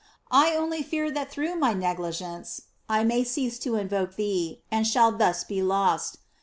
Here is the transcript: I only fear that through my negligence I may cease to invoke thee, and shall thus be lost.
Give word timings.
I 0.31 0.55
only 0.55 0.81
fear 0.81 1.11
that 1.11 1.29
through 1.29 1.57
my 1.57 1.73
negligence 1.73 2.63
I 2.89 3.03
may 3.03 3.23
cease 3.23 3.59
to 3.59 3.75
invoke 3.75 4.15
thee, 4.15 4.63
and 4.71 4.87
shall 4.87 5.11
thus 5.11 5.43
be 5.43 5.61
lost. 5.61 6.17